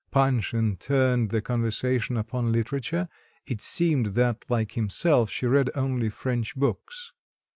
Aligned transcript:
Panshin 0.11 0.79
turned 0.79 1.29
the 1.29 1.43
conversation 1.43 2.17
upon 2.17 2.51
literature; 2.51 3.07
it 3.45 3.61
seemed 3.61 4.07
that, 4.15 4.43
like 4.49 4.71
himself, 4.71 5.29
she 5.29 5.45
read 5.45 5.69
only 5.75 6.09
French 6.09 6.55
books. 6.55 7.13